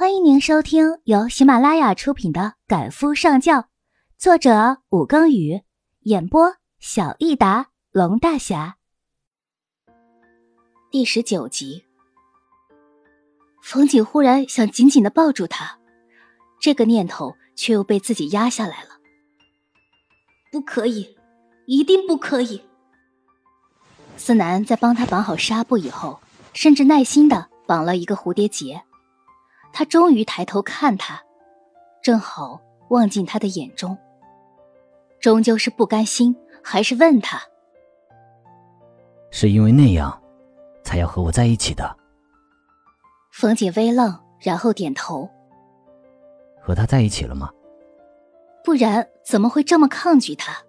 [0.00, 3.58] 欢迎您收听由喜马拉雅出品的《赶夫上轿》，
[4.16, 5.60] 作者武庚宇，
[6.04, 8.78] 演播小益达龙大侠。
[10.90, 11.84] 第十九集，
[13.62, 15.78] 冯景忽然想紧紧的抱住他，
[16.58, 18.98] 这个念头却又被自己压下来了。
[20.50, 21.14] 不可以，
[21.66, 22.62] 一定不可以！
[24.16, 26.18] 思南在帮他绑好纱布以后，
[26.54, 28.82] 甚至耐心的绑了一个蝴蝶结。
[29.72, 31.22] 他终于抬头看他，
[32.02, 33.96] 正好望进他的眼中。
[35.20, 37.40] 终究是不甘心，还是问他
[39.30, 40.22] ：“是因为那样，
[40.82, 41.96] 才要和我在一起的？”
[43.30, 45.28] 冯锦微愣，然后点头
[46.60, 47.50] ：“和他在一起了吗？”
[48.64, 50.62] 不然怎么会这么抗拒他？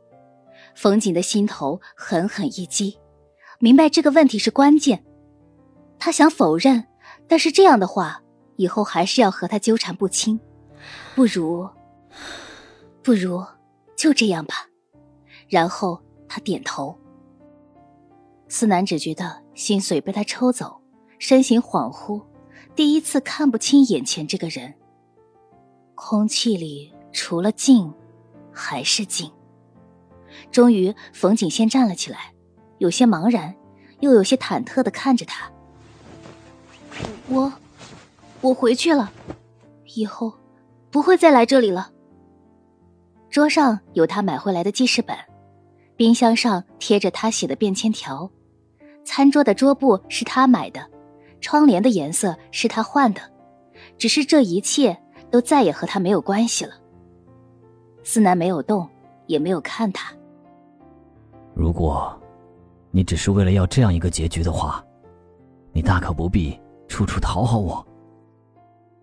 [0.75, 2.99] 冯锦的心头狠狠一击，
[3.59, 5.03] 明白这个问题是关键。
[5.99, 6.87] 他想否认，
[7.27, 8.20] 但是这样的话。
[8.61, 10.39] 以后还是要和他纠缠不清，
[11.15, 11.67] 不如，
[13.01, 13.43] 不如
[13.97, 14.67] 就这样吧。
[15.49, 15.99] 然后
[16.29, 16.95] 他点头。
[18.47, 20.79] 思南只觉得心髓被他抽走，
[21.17, 22.23] 身形恍惚，
[22.75, 24.75] 第一次看不清眼前这个人。
[25.95, 27.91] 空气里除了静，
[28.51, 29.31] 还是静。
[30.51, 32.35] 终于，冯景先站了起来，
[32.77, 33.55] 有些茫然，
[34.01, 35.51] 又有些忐忑的看着他。
[37.27, 37.51] 我。
[38.41, 39.11] 我回去了，
[39.95, 40.33] 以后
[40.89, 41.91] 不会再来这里了。
[43.29, 45.15] 桌上有他买回来的记事本，
[45.95, 48.29] 冰箱上贴着他写的便签条，
[49.05, 50.85] 餐桌的桌布是他买的，
[51.39, 53.21] 窗帘的颜色是他换的，
[53.97, 54.97] 只是这一切
[55.29, 56.73] 都再也和他没有关系了。
[58.03, 58.89] 思南没有动，
[59.27, 60.11] 也没有看他。
[61.53, 62.19] 如果，
[62.89, 64.83] 你只是为了要这样一个结局的话，
[65.71, 67.85] 你大可不必处处讨好我。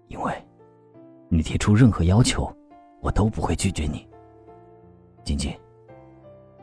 [0.09, 0.33] 因为，
[1.29, 2.51] 你提出任何要求，
[3.01, 4.09] 我都不会拒绝你。
[5.23, 5.53] 晶晶，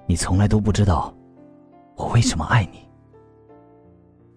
[0.07, 1.13] 你从来都不知道
[1.95, 2.87] 我为什么爱你。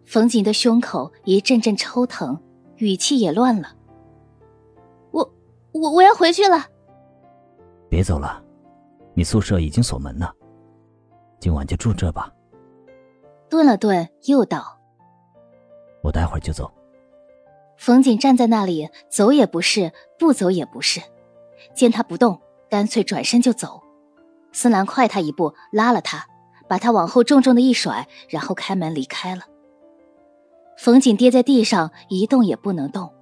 [0.05, 2.39] 冯瑾的胸口一阵阵抽疼，
[2.77, 3.69] 语气也乱了。
[5.11, 5.33] 我
[5.73, 6.65] 我我要回去了。
[7.89, 8.43] 别走了，
[9.15, 10.31] 你宿舍已经锁门了，
[11.41, 12.33] 今晚就住这吧。
[13.49, 14.79] 顿了顿，又道
[16.05, 16.71] ：“我待会儿就走。”
[17.79, 21.01] 冯锦站在那里，走也不是，不走也不是。
[21.75, 23.81] 见他不动，干脆转身就走。
[24.53, 26.27] 思南快他一步，拉了他，
[26.69, 29.45] 把他往后重重的一甩，然后开门离开了。
[30.77, 33.13] 冯锦跌在地上，一动也不能动，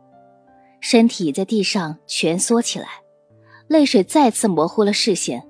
[0.81, 2.88] 身体在地上蜷缩起来，
[3.69, 5.47] 泪水再次模糊了视线。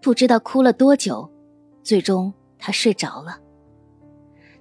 [0.00, 1.28] 不知道哭了多久，
[1.82, 3.38] 最终他睡着了。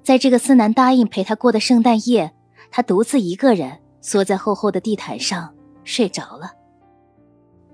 [0.02, 2.34] 在这个思南答应陪他过的圣诞夜。
[2.72, 6.52] 他独自一个人缩在厚厚的地毯上睡着了。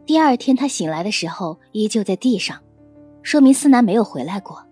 [0.06, 2.60] 第二天他醒来的时候依旧在地上，
[3.22, 4.66] 说明思南没有回来过，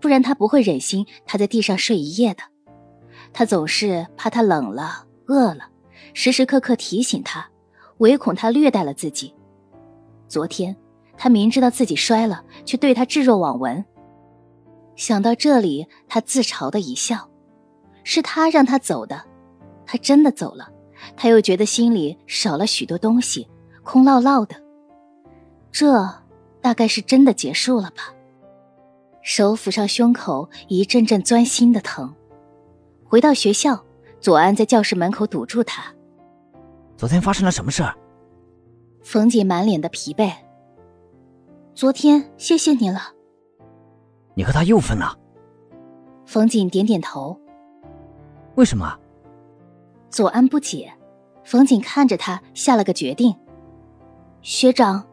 [0.00, 2.42] 不然他不会忍心他在地上睡一夜的。
[3.32, 5.68] 他总是怕他冷了、饿了，
[6.12, 7.48] 时时刻刻提醒他，
[7.98, 9.34] 唯恐他虐待了自己。
[10.28, 10.76] 昨天
[11.16, 13.84] 他明知道自己摔了，却对他置若罔闻。
[14.94, 17.28] 想到这里，他自嘲的一笑，
[18.04, 19.24] 是他让他走的。
[19.86, 20.70] 他真的走了，
[21.16, 23.48] 他又觉得心里少了许多东西，
[23.82, 24.56] 空落落的。
[25.70, 26.08] 这
[26.60, 28.14] 大概是真的结束了吧？
[29.22, 32.14] 手抚上胸口，一阵阵钻心的疼。
[33.04, 33.84] 回到学校，
[34.20, 35.84] 左安在教室门口堵住他。
[36.96, 37.94] 昨天发生了什么事儿？
[39.02, 40.32] 冯姐满脸的疲惫。
[41.74, 43.00] 昨天谢谢你了。
[44.34, 45.18] 你和他又分了？
[46.24, 47.38] 冯锦点点头。
[48.54, 48.98] 为什么？
[50.14, 50.94] 左安不解，
[51.42, 53.34] 冯瑾看着他，下了个决定
[54.42, 55.04] ：“学长，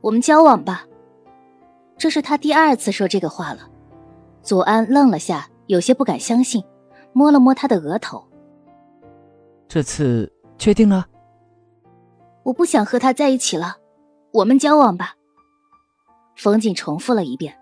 [0.00, 0.86] 我们交往吧。”
[1.98, 3.68] 这是他第二次说这个话了。
[4.40, 6.64] 左安愣了下，有些不敢相信，
[7.12, 8.24] 摸了摸他的额头
[9.68, 11.06] ：“这次确定了
[12.44, 13.76] ？”“我不想和他在一起了，
[14.32, 15.16] 我们交往吧。”
[16.34, 17.54] 冯瑾重复了一遍。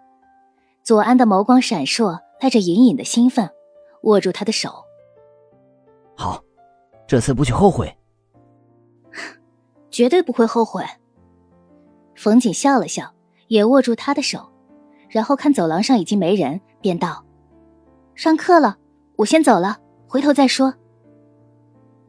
[0.85, 3.51] 左安的眸光闪烁，带着隐隐的兴奋，
[4.03, 4.71] 握住他的手
[6.15, 6.41] ：“好。”
[7.09, 7.97] 这次不许后悔，
[9.91, 10.85] 绝对不会后悔。
[12.15, 13.15] 冯锦笑了笑，
[13.47, 14.53] 也握住他的手，
[15.09, 17.25] 然后看走廊上已经没人，便道
[18.15, 18.77] ：“上课了，
[19.17, 20.75] 我先走了，回头再说。”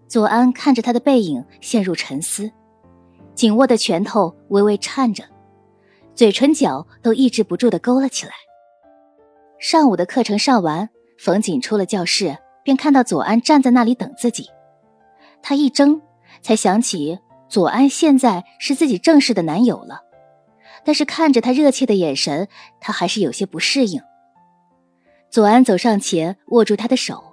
[0.05, 2.51] 左安看着他的背影，陷入沉思，
[3.33, 5.23] 紧握的拳头微微颤着，
[6.13, 8.33] 嘴唇角都抑制不住的勾了起来。
[9.59, 14.49] 上午的课程上完，冯锦出了教室，便看到左安站在那里等自己。
[15.41, 16.01] 他一怔，
[16.41, 20.01] 才想起左安现在是自己正式的男友了。
[20.85, 22.47] 但是看着他热切的眼神，
[22.79, 24.01] 他还是有些不适应。
[25.29, 27.23] 左安走上前，握住他的手。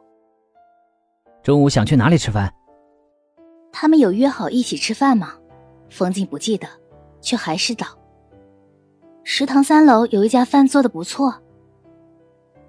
[1.43, 2.53] 中午想去哪里吃饭？
[3.73, 5.35] 他们有约好一起吃饭吗？
[5.89, 6.67] 冯静不记得，
[7.21, 7.87] 却还是道
[9.23, 11.43] ：“食堂三楼有一家饭做的不错。”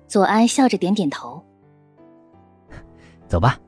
[0.08, 1.44] 左安笑着点点头。
[3.28, 3.60] 走吧。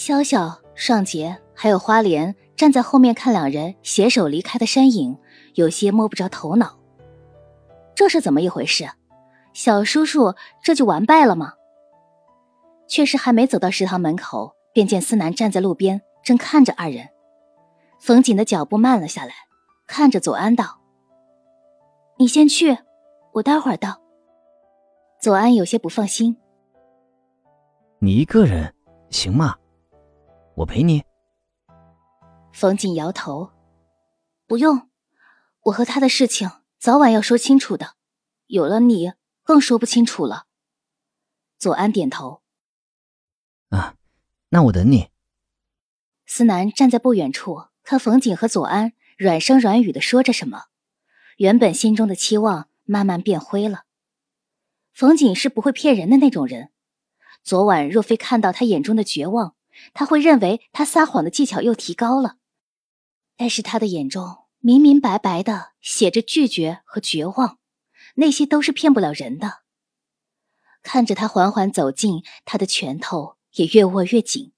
[0.00, 5.14] 潇潇、尚杰还有花莲站在后面看两人携手离开的身影，
[5.56, 6.78] 有些摸不着头脑。
[7.94, 8.88] 这是怎么一回事？
[9.52, 11.52] 小叔叔这就完败了吗？
[12.88, 17.06] 却是还没走到食堂门口，便见思南站在路边，正看着二人。
[17.98, 19.34] 冯瑾的脚步慢了下来，
[19.86, 20.80] 看着左安道
[22.16, 22.78] ：“你先去，
[23.34, 24.00] 我待会儿到。”
[25.20, 26.38] 左安有些不放心
[28.00, 28.74] ：“你一个人
[29.10, 29.56] 行吗？
[30.60, 31.04] 我陪你。”
[32.52, 33.50] 冯锦摇头
[34.46, 34.88] ：“不用，
[35.64, 37.94] 我和他的事情早晚要说清楚的，
[38.46, 39.12] 有了你
[39.42, 40.46] 更说不清楚了。”
[41.58, 42.42] 左安点头
[43.70, 43.94] ：“啊，
[44.48, 45.10] 那我等你。”
[46.26, 47.66] 思南站在不远处。
[47.82, 50.66] 看冯锦和左安软声软语的说着什么，
[51.38, 53.84] 原本心中的期望慢慢变灰了。
[54.92, 56.70] 冯锦是不会骗人的那种人，
[57.42, 59.56] 昨晚若非看到他眼中的绝望，
[59.92, 62.36] 他会认为他撒谎的技巧又提高了。
[63.36, 67.58] 但是他的眼中明明白白的写着拒绝和绝望，
[68.16, 69.62] 那些都是骗不了人的。
[70.82, 74.52] 看着他缓缓走近，他的拳头也越握越紧。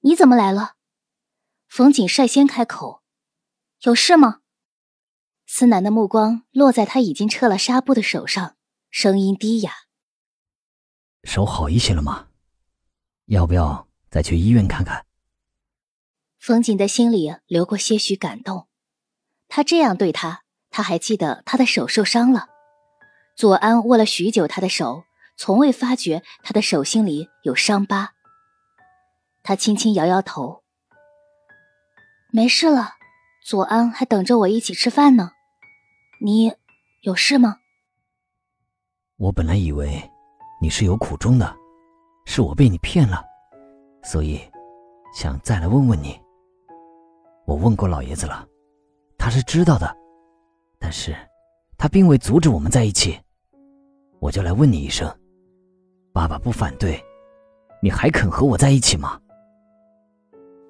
[0.00, 0.74] 你怎么来了？
[1.68, 3.02] 冯景率先开口
[3.82, 4.40] ：“有事吗？”
[5.46, 8.56] 思南的目光落在他已经撤了纱布的手上，
[8.90, 9.72] 声音低哑
[11.24, 12.28] ：“手好一些了吗？
[13.26, 15.04] 要不要再去医院看看？”
[16.38, 18.68] 冯景的心里流过些许感动。
[19.48, 22.48] 他这样对他，他还记得他的手受伤了。
[23.36, 25.04] 左安握了许久他的手，
[25.36, 28.12] 从未发觉他的手心里有伤疤。
[29.42, 30.62] 他轻轻摇摇头。
[32.30, 32.94] 没事了，
[33.44, 35.32] 左安还等着我一起吃饭呢。
[36.20, 36.52] 你
[37.02, 37.58] 有事吗？
[39.16, 40.10] 我本来以为
[40.60, 41.56] 你是有苦衷的，
[42.26, 43.24] 是我被你骗了，
[44.10, 44.40] 所以
[45.12, 46.18] 想再来问问你。
[47.44, 48.46] 我问过老爷子了，
[49.18, 49.94] 他是知道的，
[50.78, 51.14] 但是
[51.76, 53.20] 他并未阻止我们在一起。
[54.18, 55.14] 我就来问你一声，
[56.10, 56.98] 爸爸不反对，
[57.82, 59.20] 你还肯和我在一起吗？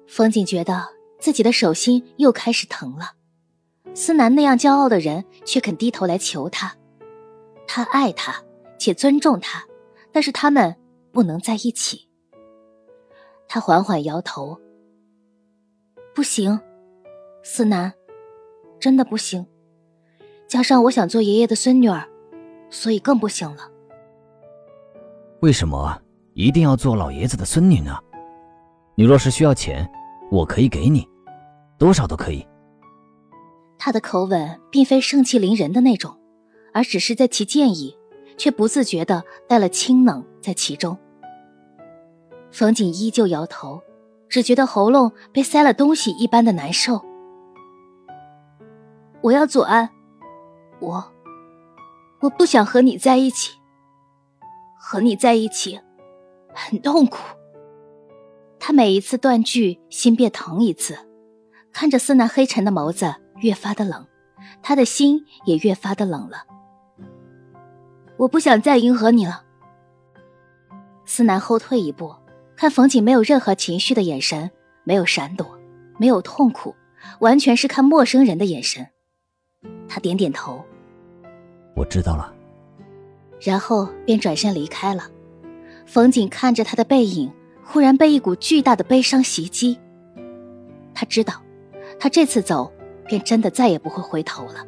[0.05, 0.89] 风景觉得。
[1.21, 3.11] 自己的手心又开始疼了，
[3.93, 6.73] 思南那样骄傲的人却肯低头来求他，
[7.67, 8.41] 他爱他
[8.77, 9.65] 且尊重他，
[10.13, 10.73] 但是他们
[11.11, 12.08] 不能在一起。
[13.49, 14.57] 他缓缓摇头，
[16.15, 16.57] 不行，
[17.43, 17.91] 思南，
[18.79, 19.45] 真的不行。
[20.47, 22.07] 加上我想做爷爷的孙女儿，
[22.69, 23.69] 所以更不行了。
[25.41, 25.99] 为什么
[26.33, 27.97] 一定要做老爷子的孙女呢？
[28.95, 29.89] 你若是需要钱。
[30.31, 31.09] 我可以给你，
[31.79, 32.45] 多少都可以。
[33.79, 36.15] 他的口吻并非盛气凌人的那种，
[36.71, 37.97] 而只是在提建议，
[38.37, 40.95] 却不自觉的带了清冷在其中。
[42.51, 43.81] 冯景依旧摇头，
[44.27, 47.03] 只觉得喉咙被塞了东西一般的难受。
[49.21, 49.89] 我要左安，
[50.79, 51.11] 我，
[52.21, 53.57] 我不想和你在一起。
[54.81, 55.79] 和你在一起，
[56.53, 57.17] 很痛苦。
[58.57, 60.97] 他每一次断句，心便疼一次。
[61.71, 64.07] 看着思南黑沉的眸子越发的冷，
[64.61, 66.45] 他的心也越发的冷了。
[68.17, 69.43] 我不想再迎合你了。
[71.05, 72.15] 思南后退一步，
[72.59, 74.51] 看冯景没有任何情绪的眼神，
[74.83, 75.57] 没有闪躲，
[75.97, 76.75] 没有痛苦，
[77.19, 78.85] 完全是看陌生人的眼神。
[79.87, 80.61] 他点点头，
[81.73, 82.33] 我知道了。
[83.39, 85.09] 然后便转身离开了。
[85.85, 87.31] 冯景看着他的背影。
[87.63, 89.79] 忽然被一股巨大的悲伤袭击，
[90.93, 91.35] 他知道，
[91.99, 92.73] 他这次走
[93.05, 94.65] 便真的再也不会回头了。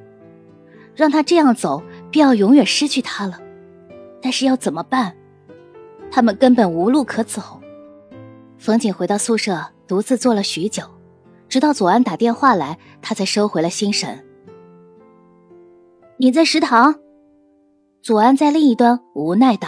[0.96, 3.40] 让他这样走，便要永远失去他了。
[4.22, 5.16] 但是要怎么办？
[6.12, 7.61] 他们根本无路可走。
[8.62, 10.84] 冯景回到宿舍，独自坐了许久，
[11.50, 14.24] 直到左安打电话来，他才收回了心神。
[16.18, 16.94] 你在食堂？
[18.04, 19.68] 左安在另一端无奈道：“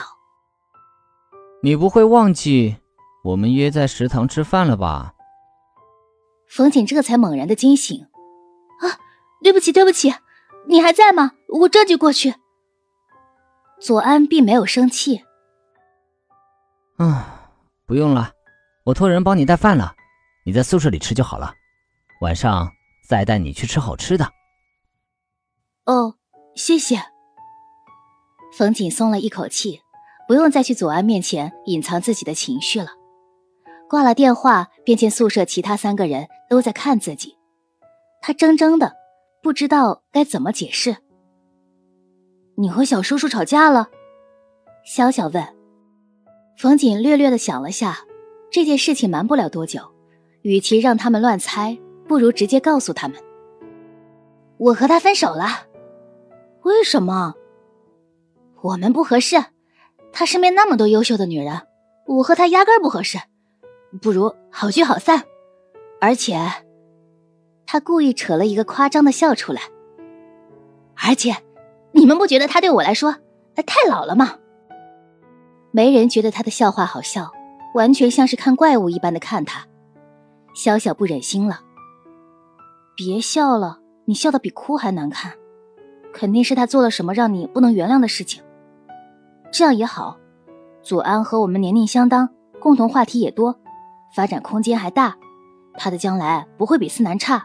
[1.64, 2.78] 你不会忘记？”
[3.26, 5.16] 我们约在食堂吃饭了吧？
[6.48, 8.00] 冯景这才猛然的惊醒，
[8.80, 9.00] 啊，
[9.42, 10.14] 对不起，对不起，
[10.68, 11.32] 你还在吗？
[11.48, 12.36] 我这就过去。
[13.80, 15.24] 左安并没有生气，
[16.98, 17.50] 啊，
[17.88, 18.34] 不用了，
[18.86, 19.96] 我托人帮你带饭了，
[20.46, 21.54] 你在宿舍里吃就好了，
[22.22, 22.70] 晚上
[23.08, 24.30] 再带你去吃好吃的。
[25.86, 26.16] 哦，
[26.56, 27.02] 谢谢。
[28.58, 29.82] 冯锦松了一口气，
[30.28, 32.90] 不用再去左安面前隐藏自己的情绪了。
[33.90, 37.38] 挂了电话，便见宿舍其他三个人都在看自己，
[38.22, 38.94] 他怔怔的，
[39.42, 40.98] 不知道该怎么解释。
[42.56, 43.88] 你和小叔叔吵架了？
[44.86, 45.56] 潇潇问。
[46.58, 48.00] 冯锦略略的想了下，
[48.54, 49.82] 这件事情瞒不了多久，
[50.44, 51.76] 与其让他们乱猜，
[52.08, 53.18] 不如直接告诉他们，
[54.58, 55.66] 我和他分手了。
[56.62, 57.34] 为什么？
[58.62, 59.44] 我们不合适。
[60.12, 61.62] 他身边那么多优秀的女人，
[62.06, 63.18] 我和他压根不合适，
[64.00, 65.24] 不如好聚好散。
[66.00, 66.40] 而且，
[67.66, 69.64] 他故意扯了一个夸张的笑出来。
[70.96, 71.36] 而且。
[71.96, 73.16] 你们不觉得他对我来说
[73.68, 74.38] 太老了吗？
[75.70, 77.32] 没人觉得他的笑话好笑，
[77.74, 79.66] 完全像是看怪物一般的看他。
[80.54, 81.62] 小小不忍心了，
[82.96, 85.34] 别笑了，你笑的比哭还难看，
[86.14, 88.44] 肯定是他做了什么让你不能原谅的事情。
[89.52, 90.18] 这样也好，
[90.84, 93.60] 祖安和我们年龄相当，共同话题也多，
[94.16, 95.16] 发展空间还大，
[95.76, 97.44] 他的将来不会比思南差。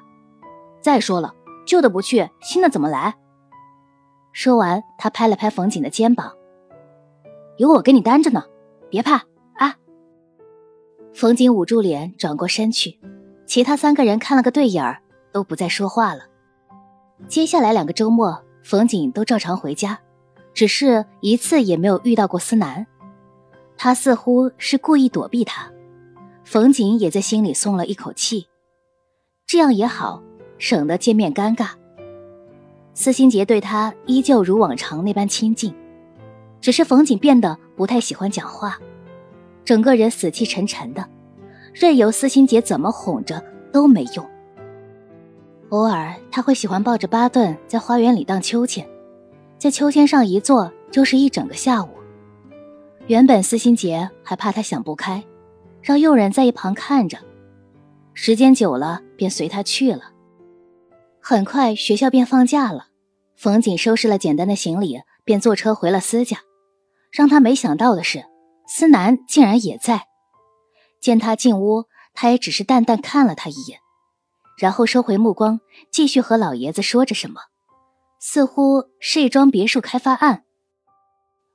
[0.82, 1.34] 再说了，
[1.66, 3.14] 旧的不去，新的怎么来？
[4.32, 6.32] 说完，他拍了拍冯锦的肩膀
[7.56, 8.44] ：“有我给你担着呢，
[8.90, 9.22] 别怕。”
[11.18, 12.96] 冯锦捂住脸，转过身去。
[13.44, 16.20] 其他三个人看了个对眼儿，都不再说话了。
[17.26, 19.98] 接下来两个周末，冯锦都照常回家，
[20.54, 22.86] 只是一次也没有遇到过思南。
[23.76, 25.68] 他似乎是故意躲避他。
[26.44, 28.46] 冯锦也在心里松了一口气，
[29.44, 30.22] 这样也好，
[30.56, 31.70] 省得见面尴尬。
[32.94, 35.74] 司心杰对他依旧如往常那般亲近，
[36.60, 38.78] 只是冯锦变得不太喜欢讲话，
[39.68, 41.06] 整个人死气沉沉的，
[41.74, 44.26] 任由司心杰怎么哄着都没用。
[45.68, 48.88] 偶尔他会喜欢抱着巴顿在花园里荡秋千，
[49.58, 51.90] 在秋千上一坐就是一整个下午。
[53.08, 55.22] 原本司心杰还怕他想不开，
[55.82, 57.18] 让佣人在一旁看着，
[58.14, 60.00] 时间久了便随他去了。
[61.20, 62.86] 很快学校便放假了。
[63.36, 66.38] 冯锦收拾了简单的行李，便坐车回了司家。
[67.10, 68.24] 让他没想到的是，
[68.68, 70.06] 司南竟然也在。
[71.00, 73.80] 见他进屋，他也只是淡淡看了他一眼，
[74.58, 75.60] 然后收回目光，
[75.90, 77.40] 继续和老爷子说着什么，
[78.20, 80.44] 似乎是一桩别墅开发案。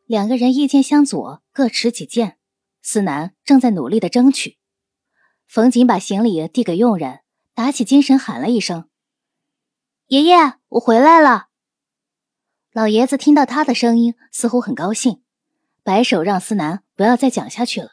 [0.06, 2.38] 两个人意见相左，各持己见。
[2.82, 4.58] 司南正在努力的争取。
[5.48, 7.22] 冯瑾把行李递给佣人，
[7.54, 8.90] 打起精神喊了一声
[10.08, 10.36] ：“爷爷，
[10.68, 11.48] 我回来了。”
[12.74, 15.24] 老爷子听到他的声音，似乎很高兴，
[15.84, 17.92] 摆手让思南不要再讲下去了，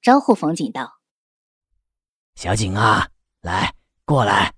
[0.00, 0.98] 招呼冯景道
[2.36, 3.08] ：“小景啊，
[3.40, 4.52] 来过来，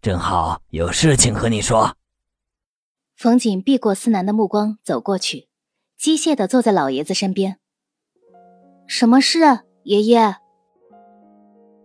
[0.00, 1.96] 正好有事情和你说。”
[3.16, 5.48] 冯景避过思南的目光，走过去，
[5.96, 7.60] 机械的坐在老爷子身边。
[8.88, 9.38] “什么事，
[9.84, 10.36] 爷爷？”“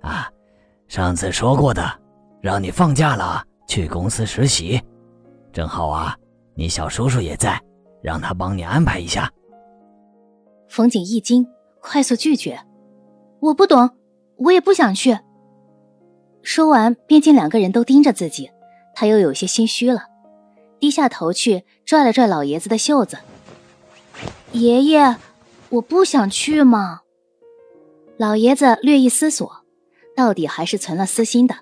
[0.01, 0.31] 啊，
[0.87, 2.01] 上次说过的，
[2.41, 4.81] 让你放假了去公司实习，
[5.51, 6.17] 正好啊。”
[6.57, 7.61] 你小叔叔也在，
[8.01, 9.29] 让他帮你安排一下。
[10.75, 11.47] 冯景一惊，
[11.79, 12.59] 快速拒绝
[13.39, 13.91] ：“我不懂，
[14.35, 15.17] 我也不想去。”
[16.43, 18.51] 说完，便见两个人都盯着自己，
[18.93, 20.01] 他又有些心虚了，
[20.77, 23.17] 低下头去拽了拽老爷子的袖子
[24.51, 25.15] ：“爷爷，
[25.69, 26.99] 我不想去嘛。”
[28.19, 29.49] 老爷子略一思索，
[30.13, 31.55] 到底还是存了私心的，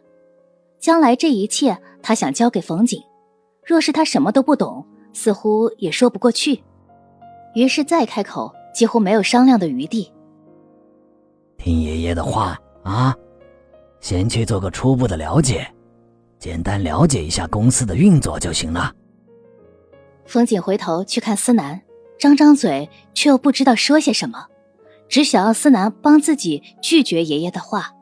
[0.79, 3.00] 将来这一切，他想交给冯景。
[3.63, 6.63] 若是他什么都不懂，似乎也说不过去，
[7.53, 10.12] 于是再开口，几乎没有商量的余地。
[11.58, 13.15] 听爷爷的话啊，
[14.01, 15.65] 先去做个初步的了解，
[16.38, 18.94] 简单了解一下公司的运作就行了。
[20.25, 21.82] 风景回头去看思南，
[22.20, 24.48] 张张嘴却又不知道说些什么，
[25.08, 27.94] 只想要思南帮自己拒绝爷爷的话。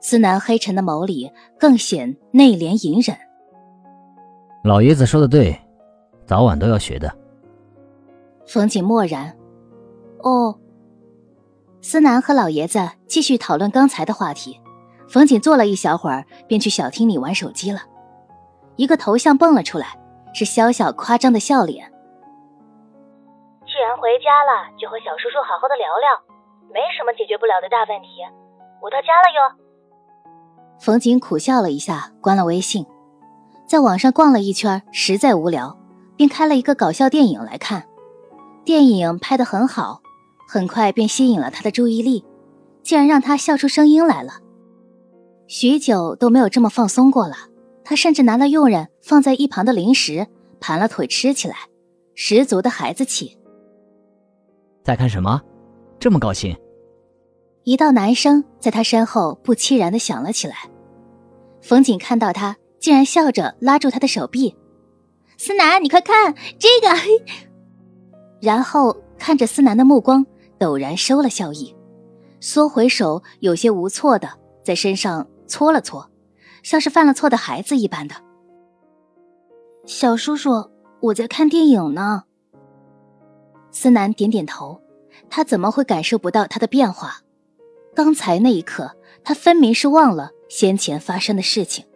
[0.00, 3.16] 思南黑沉的眸里更显内敛隐忍。
[4.64, 5.56] 老爷子说的对，
[6.26, 7.14] 早晚都要学的。
[8.46, 9.36] 冯景默然。
[10.22, 10.58] 哦。
[11.82, 14.60] 思南和老爷子继续讨论刚才的话题。
[15.08, 17.80] 冯景坐了一小会儿，便去小厅里玩手机了。
[18.76, 19.98] 一个头像蹦了出来，
[20.32, 21.90] 是潇潇夸张的笑脸。
[23.66, 26.06] 既然回家了，就和小叔叔好好的聊聊，
[26.72, 28.08] 没什么解决不了的大问题。
[28.80, 29.40] 我到家了哟。
[30.78, 32.86] 冯景苦笑了一下，关了微信。
[33.66, 35.76] 在网上逛了一圈，实在无聊，
[36.16, 37.84] 便开了一个搞笑电影来看。
[38.64, 40.00] 电影拍得很好，
[40.52, 42.24] 很快便吸引了他的注意力，
[42.82, 44.32] 竟然让他笑出声音来了。
[45.46, 47.36] 许久都没有这么放松过了。
[47.84, 50.26] 他甚至拿了佣人放在一旁的零食，
[50.58, 51.54] 盘了腿吃起来，
[52.16, 53.38] 十足的孩子气。
[54.82, 55.40] 在看什么？
[56.00, 56.56] 这么高兴？
[57.62, 60.68] 一道男声在他身后不期然的响了起来。
[61.62, 64.56] 冯锦看到他，竟然笑着拉住他的手臂
[65.38, 66.92] ：“思南，你快看这个！”
[68.42, 70.26] 然后看着思南的目光
[70.60, 71.74] 陡然收了笑意，
[72.38, 74.28] 缩回手，有些无措的
[74.62, 76.10] 在身上搓了搓，
[76.62, 78.14] 像是犯了错的孩子一般的。
[79.86, 82.24] 小叔叔，我在看电影呢。
[83.70, 84.78] 思南点点头，
[85.30, 87.22] 他怎么会感受不到他的变化？
[87.94, 91.86] 刚才那一刻，他分明是忘了先前发生的事情，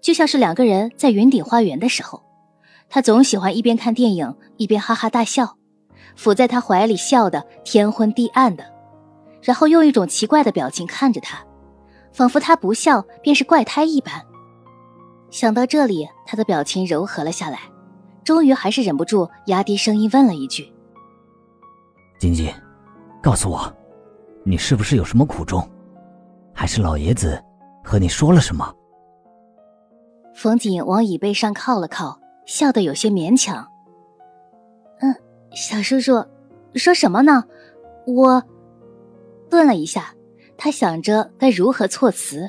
[0.00, 2.22] 就像是两个人在云顶花园的时候，
[2.88, 5.56] 他总喜欢一边看电影一边哈哈大笑。
[6.20, 8.62] 伏在他怀里笑得天昏地暗的，
[9.40, 11.42] 然后用一种奇怪的表情看着他，
[12.12, 14.22] 仿佛他不笑便是怪胎一般。
[15.30, 17.60] 想到这里，他的表情柔和了下来，
[18.22, 20.70] 终于还是忍不住压低声音问了一句
[22.20, 22.52] ：“晶晶，
[23.22, 23.74] 告诉我，
[24.44, 25.66] 你是不是有什么苦衷？
[26.52, 27.42] 还是老爷子
[27.82, 28.70] 和你说了什么？”
[30.36, 33.66] 冯锦往椅背上靠了靠，笑得有些勉强。
[35.52, 36.24] 小叔叔，
[36.74, 37.44] 说什么呢？
[38.06, 38.42] 我
[39.48, 40.14] 顿了一下，
[40.56, 42.48] 他想着该如何措辞。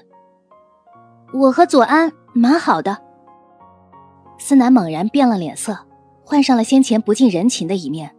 [1.33, 2.97] 我和左安蛮好的。
[4.37, 5.77] 思南猛然变了脸色，
[6.23, 8.15] 换上了先前不近人情的一面，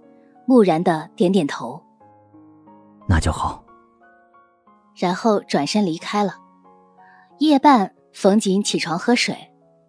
[0.46, 1.80] 木然的点点头。
[3.08, 3.64] 那就好。
[4.96, 6.36] 然后转身离开了。
[7.38, 9.36] 夜半，冯瑾起床喝水，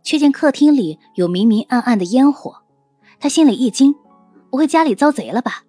[0.04, 2.64] 却见客厅里有明明暗暗的烟火，
[3.20, 3.96] 他心里一惊。
[4.54, 5.64] 不会家里遭贼了吧？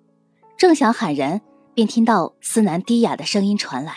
[0.58, 1.40] 正想喊人，
[1.72, 3.94] 便听到思南低哑的声音传来：“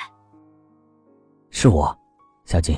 [1.52, 2.00] 是我，
[2.46, 2.74] 小锦。”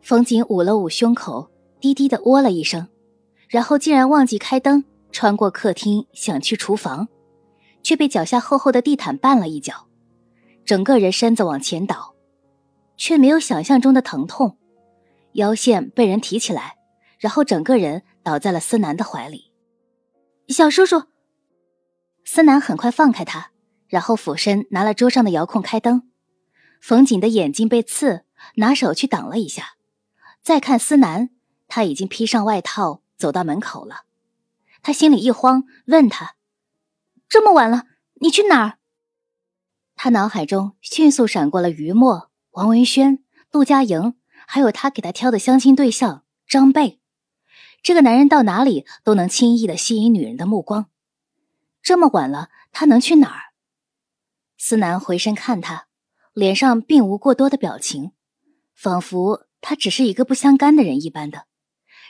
[0.00, 2.88] 冯景捂了捂胸口，低低的喔了一声，
[3.50, 7.06] 然后竟然忘记开灯，穿过客厅想去厨房，
[7.82, 9.88] 却被脚下厚厚的地毯绊了一脚，
[10.64, 12.14] 整个人身子往前倒，
[12.96, 14.56] 却没有想象中的疼痛，
[15.32, 16.78] 腰线被人提起来，
[17.18, 19.51] 然后整个人倒在了思南的怀里。
[20.52, 21.04] 小叔叔，
[22.24, 23.50] 思南很快放开他，
[23.88, 26.08] 然后俯身拿了桌上的遥控开灯。
[26.80, 28.24] 冯锦的眼睛被刺，
[28.56, 29.74] 拿手去挡了一下。
[30.42, 31.30] 再看思南，
[31.68, 34.02] 他已经披上外套走到门口了。
[34.82, 36.34] 他心里一慌，问他
[37.28, 37.84] ：“这么晚了，
[38.14, 38.78] 你去哪儿？”
[39.94, 47.01] 他脑海中迅速闪过了于墨、王文轩、陆佳莹，还有他给他挑的相亲对象张贝。
[47.82, 50.88] 这个男人到哪里都能轻易的吸引女人的目光，
[51.82, 53.52] 这么晚了，他能去哪儿？
[54.56, 55.88] 思南回身看他，
[56.32, 58.12] 脸上并无过多的表情，
[58.74, 61.46] 仿佛他只是一个不相干的人一般的，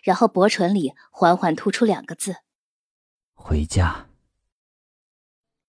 [0.02, 2.36] 然后薄唇里缓缓吐出两个字
[3.32, 4.08] ：“回家。”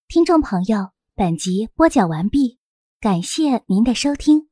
[0.09, 2.59] 听众朋友，本集播讲完毕，
[2.99, 4.49] 感谢您的收听。